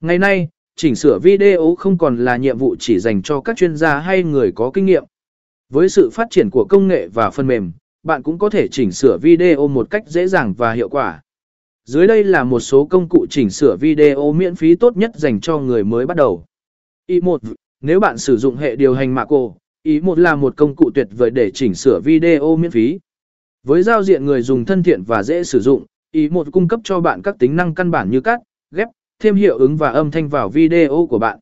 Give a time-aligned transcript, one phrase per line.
[0.00, 3.76] Ngày nay, chỉnh sửa video không còn là nhiệm vụ chỉ dành cho các chuyên
[3.76, 5.04] gia hay người có kinh nghiệm.
[5.68, 7.72] Với sự phát triển của công nghệ và phần mềm,
[8.02, 11.22] bạn cũng có thể chỉnh sửa video một cách dễ dàng và hiệu quả.
[11.84, 15.40] Dưới đây là một số công cụ chỉnh sửa video miễn phí tốt nhất dành
[15.40, 16.44] cho người mới bắt đầu.
[17.06, 17.38] E Y1.
[17.80, 19.50] Nếu bạn sử dụng hệ điều hành Maco,
[19.84, 22.98] Y1 e là một công cụ tuyệt vời để chỉnh sửa video miễn phí.
[23.62, 26.80] Với giao diện người dùng thân thiện và dễ sử dụng, e Y1 cung cấp
[26.84, 28.40] cho bạn các tính năng căn bản như cắt,
[28.70, 28.88] ghép,
[29.18, 31.38] thêm hiệu ứng và âm thanh vào video của bạn.